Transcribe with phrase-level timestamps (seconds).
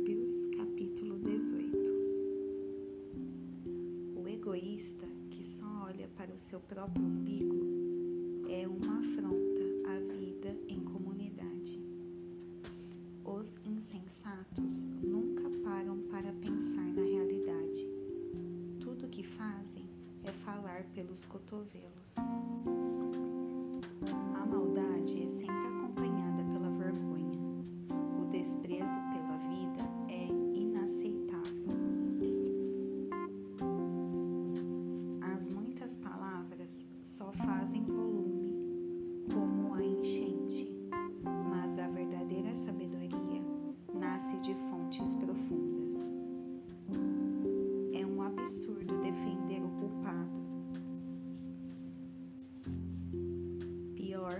[0.00, 1.90] Provérbios, capítulo 18.
[4.16, 10.56] O egoísta que só olha para o seu próprio umbigo é uma afronta à vida
[10.68, 11.78] em comunidade.
[13.24, 17.86] Os insensatos nunca param para pensar na realidade.
[18.80, 19.84] Tudo o que fazem
[20.24, 22.16] é falar pelos cotovelos.
[24.34, 24.99] A maldade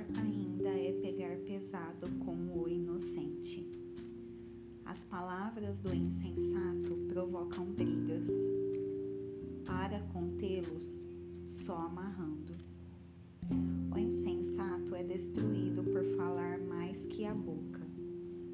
[0.01, 3.67] Pior ainda é pegar pesado com o inocente.
[4.85, 8.29] As palavras do insensato provocam brigas.
[9.67, 11.09] Para contê-los,
[11.45, 12.55] só amarrando.
[13.95, 17.81] O insensato é destruído por falar mais que a boca.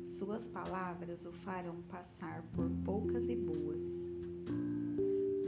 [0.05, 4.05] Suas palavras o farão passar por poucas e boas.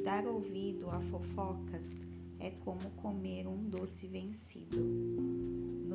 [0.05, 2.03] Dar ouvido a fofocas
[2.39, 5.28] é como comer um doce vencido.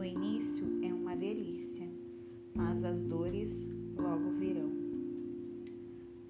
[0.04, 1.88] No início é uma delícia,
[2.54, 4.70] mas as dores logo virão.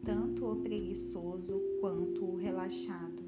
[0.03, 3.23] Tanto o preguiçoso quanto o relaxado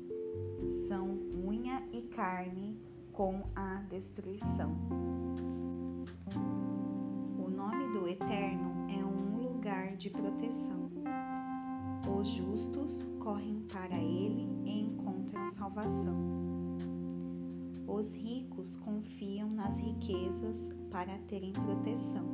[0.68, 2.80] são unha e carne
[3.12, 4.78] com a destruição.
[7.44, 10.92] O nome do Eterno é um lugar de proteção.
[12.20, 16.45] Os justos correm para ele e encontram salvação.
[17.88, 22.26] Os ricos confiam nas riquezas para terem proteção,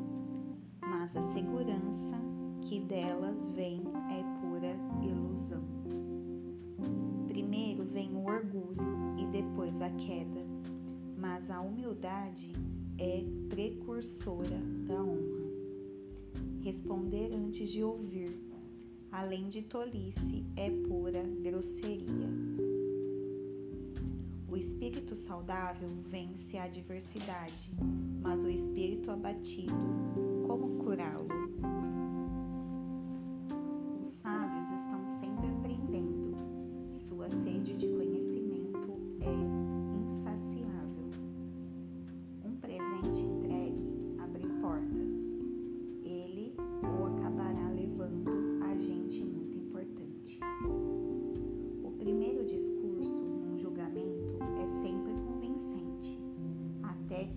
[0.81, 2.17] mas a segurança
[2.61, 5.63] que delas vem é pura ilusão.
[7.28, 8.81] Primeiro vem o orgulho
[9.17, 10.45] e depois a queda,
[11.17, 12.51] mas a humildade
[12.97, 15.51] é precursora da honra.
[16.61, 18.40] Responder antes de ouvir,
[19.11, 22.71] além de tolice, é pura grosseria.
[24.61, 27.72] Espírito saudável vence a adversidade,
[28.22, 29.73] mas o espírito abatido,
[30.45, 31.41] como curá-lo?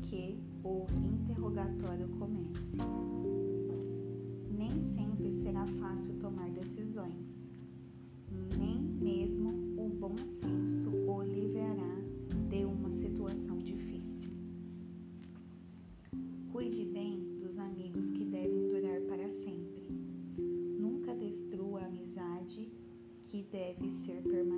[0.02, 2.78] Que o interrogatório comece.
[4.50, 7.50] Nem sempre será fácil tomar decisões,
[8.58, 11.96] nem mesmo o bom senso o livrará
[12.48, 14.30] de uma situação difícil.
[16.52, 19.88] Cuide bem dos amigos que devem durar para sempre.
[20.78, 22.72] Nunca destrua a amizade
[23.24, 24.53] que deve ser permanente.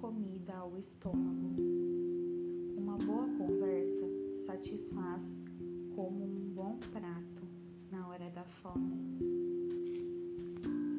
[0.00, 1.56] Comida ao estômago.
[2.76, 4.06] Uma boa conversa
[4.46, 5.42] satisfaz
[5.94, 7.42] como um bom prato
[7.90, 9.18] na hora da fome.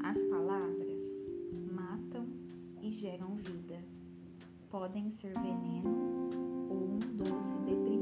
[0.04, 1.04] As palavras
[1.72, 2.28] matam
[2.82, 3.82] e geram vida.
[4.70, 6.30] Podem ser veneno
[6.70, 7.99] ou um doce de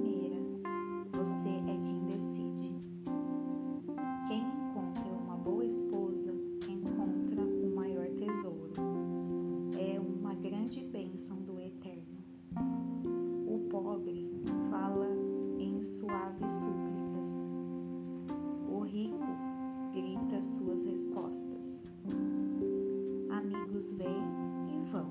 [19.98, 21.84] grita suas respostas.
[23.32, 24.24] Amigos vêm
[24.70, 25.10] e vão,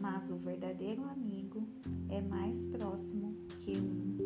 [0.00, 1.68] mas o verdadeiro amigo
[2.08, 4.16] é mais próximo que um